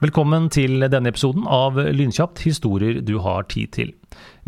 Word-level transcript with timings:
Velkommen 0.00 0.46
til 0.48 0.80
denne 0.88 1.10
episoden 1.12 1.42
av 1.44 1.76
Lynkjapt 1.76 2.40
historier 2.46 3.02
du 3.04 3.18
har 3.20 3.42
tid 3.52 3.68
til. 3.74 3.90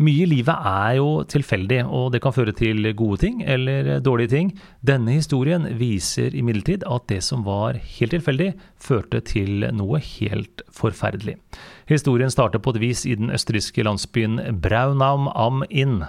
Mye 0.01 0.23
i 0.23 0.29
livet 0.31 0.65
er 0.65 0.95
jo 0.97 1.11
tilfeldig, 1.29 1.83
og 1.85 2.07
det 2.15 2.23
kan 2.23 2.33
føre 2.33 2.55
til 2.57 2.87
gode 2.97 3.19
ting 3.21 3.43
eller 3.45 3.99
dårlige 4.01 4.31
ting. 4.31 4.49
Denne 4.81 5.13
historien 5.13 5.67
viser 5.77 6.33
imidlertid 6.33 6.87
at 6.89 7.05
det 7.13 7.19
som 7.27 7.45
var 7.45 7.77
helt 7.77 8.15
tilfeldig, 8.15 8.49
førte 8.81 9.21
til 9.29 9.67
noe 9.77 10.01
helt 10.01 10.65
forferdelig. 10.73 11.37
Historien 11.85 12.33
starter 12.33 12.57
på 12.57 12.73
et 12.73 12.81
vis 12.87 13.05
i 13.05 13.13
den 13.21 13.29
østerrikske 13.29 13.85
landsbyen 13.85 14.41
Braunam 14.57 15.29
am 15.37 15.61
Inn. 15.69 16.01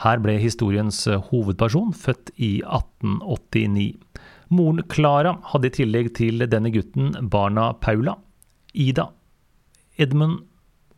Her 0.00 0.24
ble 0.24 0.40
historiens 0.40 1.04
hovedperson 1.28 1.92
født 1.92 2.32
i 2.40 2.54
1889. 2.64 3.92
Moren 4.48 4.84
Klara 4.88 5.36
hadde 5.52 5.68
i 5.68 5.78
tillegg 5.82 6.14
til 6.16 6.48
denne 6.48 6.72
gutten 6.72 7.18
barna 7.28 7.74
Paula, 7.76 8.16
Ida, 8.72 9.08
Edmund, 10.00 10.44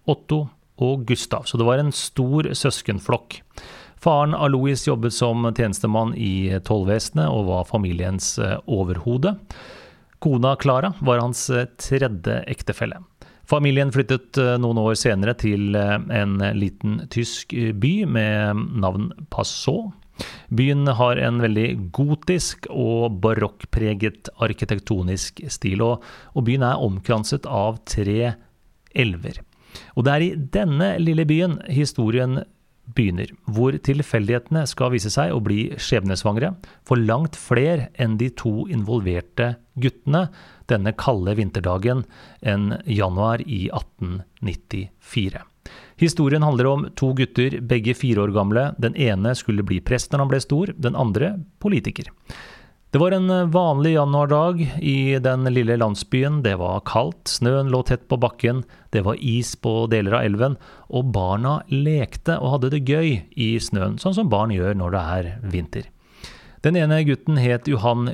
Otto 0.07 0.47
og 0.83 1.07
Gustav, 1.09 1.47
så 1.47 1.59
det 1.59 1.67
var 1.67 1.81
en 1.81 1.93
stor 1.95 2.51
søskenflokk. 2.57 3.41
Faren 4.05 4.35
Alois 4.37 4.85
jobbet 4.87 5.15
som 5.17 5.47
tjenestemann 5.55 6.13
i 6.19 6.53
tollvesenet 6.67 7.31
og 7.33 7.47
var 7.49 7.69
familiens 7.69 8.35
eh, 8.43 8.59
overhode. 8.69 9.33
Kona 10.21 10.55
Klara 10.61 10.93
var 11.01 11.23
hans 11.23 11.47
eh, 11.49 11.71
tredje 11.81 12.43
ektefelle. 12.51 13.01
Familien 13.49 13.93
flyttet 13.95 14.37
eh, 14.41 14.55
noen 14.61 14.83
år 14.83 14.99
senere 15.01 15.33
til 15.41 15.73
en 15.77 16.37
liten 16.59 17.01
tysk 17.13 17.57
by 17.81 17.95
med 18.05 18.65
navn 18.85 19.09
Passau. 19.33 19.95
Byen 20.55 20.87
har 20.99 21.19
en 21.19 21.41
veldig 21.43 21.69
gotisk 21.97 22.69
og 22.71 23.19
barokkpreget 23.25 24.31
arkitektonisk 24.45 25.43
stil, 25.51 25.83
og, 25.83 26.05
og 26.35 26.47
byen 26.47 26.67
er 26.67 26.83
omkranset 26.85 27.49
av 27.51 27.81
tre 27.89 28.35
elver. 28.95 29.41
Og 29.99 30.07
det 30.07 30.13
er 30.15 30.25
i 30.25 30.35
denne 30.55 30.95
lille 31.03 31.27
byen 31.27 31.59
historien 31.67 32.43
begynner, 32.95 33.31
hvor 33.49 33.77
tilfeldighetene 33.81 34.67
skal 34.69 34.93
vise 34.93 35.11
seg 35.13 35.33
å 35.33 35.41
bli 35.45 35.71
skjebnesvangre 35.81 36.53
for 36.87 37.01
langt 37.01 37.39
flere 37.41 37.89
enn 38.01 38.19
de 38.21 38.29
to 38.37 38.67
involverte 38.73 39.55
guttene 39.81 40.27
denne 40.71 40.93
kalde 41.01 41.37
vinterdagen 41.41 42.05
en 42.45 42.71
januar 42.85 43.43
i 43.47 43.67
1894. 43.73 45.43
Historien 46.01 46.43
handler 46.43 46.67
om 46.67 46.89
to 46.99 47.13
gutter, 47.15 47.61
begge 47.61 47.95
fire 47.95 48.25
år 48.25 48.35
gamle. 48.35 48.65
Den 48.83 48.97
ene 48.99 49.35
skulle 49.39 49.67
bli 49.67 49.79
prest 49.85 50.13
når 50.13 50.25
han 50.25 50.33
ble 50.33 50.43
stor, 50.43 50.73
den 50.75 50.99
andre 50.99 51.37
politiker. 51.63 52.11
Det 52.95 53.01
var 53.03 53.11
en 53.11 53.51
vanlig 53.51 53.97
januardag 53.97 54.61
i 54.79 55.19
den 55.19 55.49
lille 55.51 55.75
landsbyen. 55.83 56.43
Det 56.45 56.55
var 56.61 56.85
kaldt, 56.87 57.27
snøen 57.27 57.73
lå 57.73 57.81
tett 57.83 58.05
på 58.07 58.21
bakken, 58.23 58.63
det 58.95 59.03
var 59.03 59.19
is 59.19 59.57
på 59.59 59.89
deler 59.91 60.15
av 60.21 60.29
elven, 60.29 60.55
og 60.95 61.11
barna 61.15 61.57
lekte 61.75 62.37
og 62.39 62.53
hadde 62.53 62.71
det 62.77 62.85
gøy 62.87 63.09
i 63.35 63.49
snøen, 63.59 63.99
sånn 63.99 64.15
som 64.15 64.31
barn 64.31 64.55
gjør 64.55 64.79
når 64.79 64.95
det 64.95 65.03
er 65.17 65.33
vinter. 65.57 65.91
Den 66.63 66.79
ene 66.79 67.03
gutten 67.03 67.43
het 67.43 67.67
Johan 67.67 68.13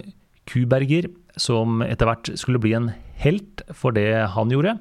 Kuberger, 0.49 1.11
som 1.37 1.85
etter 1.85 2.09
hvert 2.09 2.33
skulle 2.41 2.65
bli 2.65 2.73
en 2.77 2.89
helt 3.21 3.61
for 3.77 3.93
det 3.93 4.09
han 4.33 4.49
gjorde, 4.49 4.79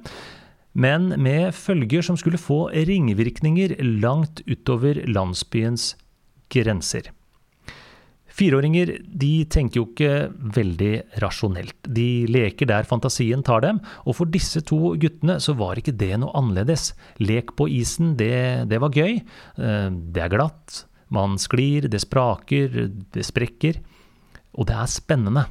men 0.73 1.09
med 1.21 1.53
følger 1.57 2.05
som 2.05 2.17
skulle 2.19 2.39
få 2.41 2.67
ringvirkninger 2.73 3.77
langt 4.01 4.43
utover 4.47 5.01
landsbyens 5.09 5.95
grenser. 6.53 7.09
Fireåringer 8.39 8.93
de 9.03 9.43
tenker 9.51 9.81
jo 9.81 9.87
ikke 9.89 10.29
veldig 10.55 10.91
rasjonelt. 11.19 11.75
De 11.83 12.23
leker 12.29 12.69
der 12.69 12.87
fantasien 12.87 13.41
tar 13.43 13.65
dem, 13.65 13.81
og 14.05 14.15
for 14.15 14.31
disse 14.31 14.61
to 14.63 14.93
guttene 15.01 15.39
så 15.43 15.55
var 15.59 15.81
ikke 15.81 15.95
det 15.99 16.13
noe 16.21 16.31
annerledes. 16.39 16.93
Lek 17.19 17.51
på 17.59 17.67
isen, 17.73 18.13
det, 18.19 18.69
det 18.71 18.79
var 18.79 18.95
gøy. 18.95 19.19
Eh, 19.59 19.89
Det 19.89 20.23
er 20.23 20.31
glatt, 20.31 20.85
man 21.09 21.35
sklir, 21.41 21.89
det 21.89 21.99
spraker, 22.05 22.87
det 23.11 23.25
sprekker. 23.27 23.81
Og 24.55 24.69
det 24.69 24.77
er 24.77 24.87
spennende. 24.87 25.47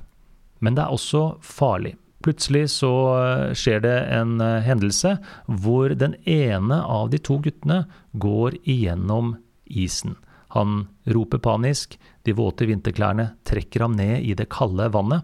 Men 0.61 0.75
det 0.79 0.87
er 0.87 0.95
også 0.95 1.39
farlig. 1.45 1.97
Plutselig 2.25 2.65
så 2.75 2.93
eh, 3.15 3.53
skjer 3.59 3.83
det 3.85 3.97
en 4.17 4.41
eh, 4.43 4.63
hendelse 4.67 5.17
hvor 5.47 5.95
den 5.95 6.17
ene 6.27 6.81
av 6.83 7.13
de 7.13 7.21
to 7.23 7.39
guttene 7.45 7.85
går 8.13 8.59
igjennom 8.65 9.37
isen. 9.69 10.17
Han 10.57 10.89
roper 11.07 11.39
panisk, 11.45 11.99
de 12.25 12.35
våte 12.35 12.67
vinterklærne 12.67 13.31
trekker 13.47 13.85
ham 13.85 13.95
ned 13.99 14.25
i 14.25 14.35
det 14.35 14.49
kalde 14.51 14.89
vannet. 14.95 15.23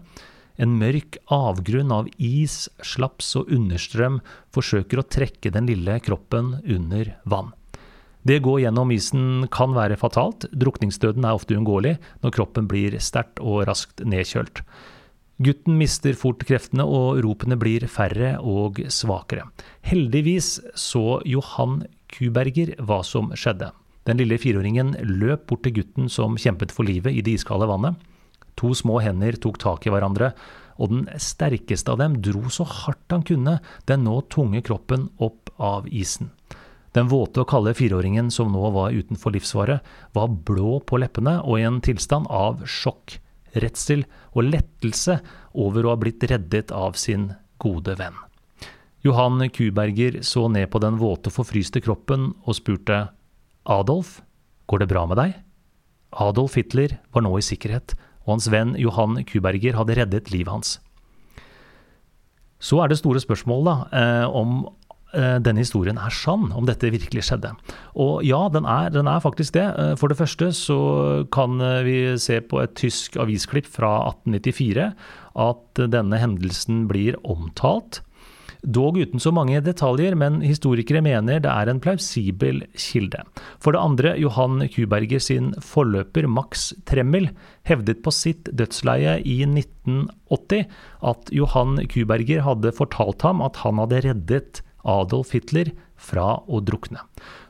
En 0.55 0.77
mørk 0.79 1.17
avgrunn 1.33 1.91
av 1.91 2.07
is, 2.15 2.69
slaps 2.79 3.33
og 3.35 3.51
understrøm 3.51 4.21
forsøker 4.55 5.01
å 5.01 5.07
trekke 5.11 5.51
den 5.51 5.67
lille 5.67 5.97
kroppen 6.05 6.55
under 6.63 7.11
vann. 7.27 7.51
Det 8.25 8.39
å 8.39 8.45
gå 8.47 8.53
gjennom 8.63 8.93
isen 8.95 9.49
kan 9.53 9.75
være 9.75 9.99
fatalt, 10.01 10.47
drukningsdøden 10.55 11.27
er 11.27 11.35
ofte 11.37 11.57
uunngåelig 11.57 11.97
når 12.23 12.33
kroppen 12.33 12.69
blir 12.71 12.95
sterkt 13.03 13.41
og 13.43 13.65
raskt 13.69 14.01
nedkjølt. 14.01 14.63
Gutten 15.43 15.75
mister 15.75 16.15
fort 16.15 16.45
kreftene, 16.47 16.85
og 16.87 17.19
ropene 17.25 17.57
blir 17.59 17.83
færre 17.91 18.37
og 18.39 18.79
svakere. 18.87 19.49
Heldigvis 19.83 20.61
så 20.79 21.19
Johan 21.27 21.81
Kuberger 22.15 22.75
hva 22.79 23.01
som 23.03 23.33
skjedde. 23.35 23.73
Den 24.07 24.21
lille 24.21 24.37
fireåringen 24.39 24.93
løp 25.01 25.47
bort 25.49 25.65
til 25.65 25.81
gutten 25.81 26.07
som 26.13 26.37
kjempet 26.39 26.71
for 26.71 26.87
livet 26.87 27.17
i 27.17 27.23
det 27.25 27.39
iskalde 27.39 27.67
vannet. 27.67 27.97
To 28.55 28.71
små 28.77 29.01
hender 29.03 29.35
tok 29.41 29.59
tak 29.59 29.87
i 29.87 29.91
hverandre, 29.91 30.31
og 30.79 30.91
den 30.91 31.03
sterkeste 31.19 31.91
av 31.91 31.99
dem 31.99 32.19
dro 32.23 32.47
så 32.51 32.63
hardt 32.67 33.11
han 33.11 33.25
kunne 33.27 33.57
den 33.89 34.05
nå 34.07 34.21
tunge 34.31 34.61
kroppen 34.63 35.09
opp 35.23 35.51
av 35.59 35.89
isen. 35.91 36.31
Den 36.95 37.09
våte 37.11 37.43
og 37.43 37.49
kalde 37.51 37.75
fireåringen 37.75 38.29
som 38.31 38.53
nå 38.55 38.69
var 38.71 38.95
utenfor 38.95 39.35
livsfare, 39.35 39.81
var 40.15 40.31
blå 40.47 40.79
på 40.87 41.01
leppene 41.01 41.41
og 41.43 41.59
i 41.59 41.67
en 41.67 41.81
tilstand 41.83 42.29
av 42.31 42.63
sjokk, 42.63 43.17
redsel 43.61 44.05
og 44.33 44.47
lettelse 44.49 45.19
over 45.53 45.85
å 45.85 45.93
ha 45.93 45.99
blitt 46.01 46.23
reddet 46.29 46.73
av 46.75 46.97
sin 46.99 47.31
gode 47.61 47.95
venn. 47.99 48.17
Johan 49.05 49.43
Kuberger 49.53 50.21
så 50.25 50.47
ned 50.49 50.71
på 50.73 50.81
den 50.81 50.97
våte, 50.97 51.29
forfryste 51.29 51.81
kroppen 51.85 52.31
og 52.43 52.57
spurte 52.57 53.03
Adolf, 53.69 54.19
går 54.65 54.81
det 54.81 54.89
bra 54.89 55.05
med 55.09 55.19
deg? 55.21 55.35
Adolf 56.15 56.55
Hitler 56.57 56.97
var 57.13 57.25
nå 57.25 57.35
i 57.37 57.45
sikkerhet, 57.45 57.93
og 58.25 58.37
hans 58.37 58.49
venn 58.49 58.73
Johan 58.81 59.19
Kuberger 59.29 59.77
hadde 59.77 59.97
reddet 59.99 60.31
livet 60.33 60.53
hans. 60.53 60.77
Så 62.57 62.79
er 62.81 62.89
det 62.89 62.97
store 62.97 63.21
spørsmålet 63.21 63.93
eh, 63.93 64.25
om 64.25 64.63
denne 65.43 65.63
historien 65.63 65.99
er 66.01 66.13
sann, 66.13 66.49
om 66.55 66.67
dette 66.67 66.91
virkelig 66.93 67.25
skjedde. 67.27 67.53
Og 67.95 68.23
ja, 68.27 68.41
den 68.53 68.67
er, 68.69 68.91
den 68.93 69.09
er 69.09 69.23
faktisk 69.23 69.55
det. 69.57 69.67
Eh, 69.79 69.93
For 69.99 70.11
det 70.11 70.19
første 70.19 70.51
så 70.55 70.79
kan 71.33 71.59
eh, 71.61 71.83
vi 71.87 71.97
se 72.21 72.41
på 72.41 72.61
et 72.63 72.75
tysk 72.79 73.17
avisklipp 73.21 73.69
fra 73.69 73.97
1894 74.11 74.91
at 75.45 75.85
denne 75.91 76.19
hendelsen 76.21 76.85
blir 76.91 77.17
omtalt. 77.23 78.01
Dog 78.65 78.97
uten 78.97 79.21
så 79.21 79.29
mange 79.35 79.59
detaljer, 79.61 80.15
men 80.17 80.39
historikere 80.41 81.03
mener 81.05 81.41
det 81.43 81.51
er 81.51 81.69
en 81.69 81.81
plausibel 81.83 82.63
kilde. 82.73 83.21
For 83.61 83.75
det 83.75 83.81
andre, 83.83 84.15
Johan 84.17 84.63
Kuberger 84.73 85.21
sin 85.21 85.51
forløper 85.61 86.25
Max 86.25 86.71
Tremmel 86.89 87.29
hevdet 87.69 88.01
på 88.05 88.13
sitt 88.15 88.49
dødsleie 88.49 89.19
i 89.21 89.43
1980 89.45 90.65
at 91.05 91.33
Johan 91.35 91.77
Kuberger 91.91 92.41
hadde 92.47 92.73
fortalt 92.73 93.27
ham 93.27 93.45
at 93.45 93.61
han 93.61 93.83
hadde 93.83 94.01
reddet 94.07 94.64
Adolf 94.85 95.33
Hitler 95.35 95.71
fra 95.95 96.39
å 96.47 96.61
drukne. 96.63 97.01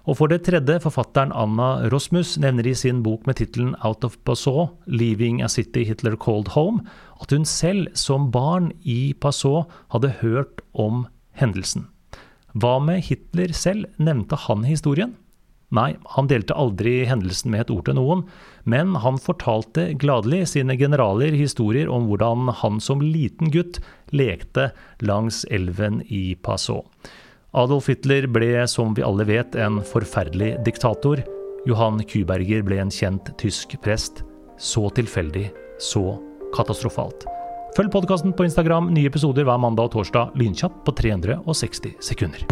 Og 0.06 0.20
for 0.20 0.30
det 0.30 0.44
tredje, 0.46 0.78
forfatteren 0.84 1.34
Anna 1.34 1.90
Rosmus 1.90 2.36
nevner 2.42 2.68
i 2.70 2.76
sin 2.78 3.02
bok 3.06 3.26
med 3.26 3.40
tittelen 3.40 3.74
Out 3.86 4.06
of 4.06 4.20
Passau, 4.28 4.70
Leaving 4.86 5.42
a 5.42 5.50
City 5.50 5.84
Hitler 5.88 6.16
Called 6.16 6.54
Home, 6.54 6.86
at 7.22 7.34
hun 7.34 7.48
selv 7.50 7.90
som 7.98 8.30
barn 8.32 8.72
i 8.84 9.16
Passau 9.18 9.66
hadde 9.94 10.14
hørt 10.22 10.62
om 10.74 11.08
hendelsen. 11.40 11.90
Hva 12.56 12.78
med 12.80 13.04
Hitler 13.10 13.52
selv, 13.52 13.90
nevnte 13.98 14.38
han 14.46 14.64
historien? 14.64 15.18
Nei, 15.74 15.96
han 16.14 16.30
delte 16.30 16.56
aldri 16.56 17.00
hendelsen 17.10 17.50
med 17.52 17.66
et 17.66 17.72
ord 17.74 17.88
til 17.88 17.98
noen, 17.98 18.22
men 18.70 18.94
han 19.02 19.18
fortalte 19.20 19.90
gladelig 20.00 20.52
sine 20.54 20.78
generaler 20.80 21.36
historier 21.36 21.90
om 21.92 22.06
hvordan 22.08 22.52
han 22.62 22.78
som 22.84 23.02
liten 23.02 23.50
gutt 23.52 23.81
lekte 24.14 24.70
langs 25.02 25.44
elven 25.50 26.04
i 26.06 26.38
Passau. 26.46 26.86
Adolf 27.56 27.88
Hitler 27.88 28.28
ble, 28.28 28.68
som 28.68 28.92
vi 28.98 29.04
alle 29.06 29.24
vet, 29.28 29.56
en 29.56 29.80
forferdelig 29.88 30.57
diktator. 30.66 31.22
Johan 31.66 32.02
Kyberger 32.04 32.66
ble 32.68 32.81
en 32.84 32.92
kjent 32.92 33.31
tysk 33.40 33.78
prest. 33.86 34.25
Så 34.60 34.90
tilfeldig, 34.98 35.48
så 35.80 36.18
katastrofalt. 36.56 37.24
Følg 37.75 37.92
podkasten 37.96 38.36
på 38.36 38.48
Instagram, 38.48 38.92
nye 38.96 39.07
episoder 39.07 39.48
hver 39.48 39.60
mandag 39.60 39.90
og 39.90 39.96
torsdag 39.96 40.36
lynkjapt 40.40 40.84
på 40.84 40.96
360 41.00 41.96
sekunder. 42.04 42.44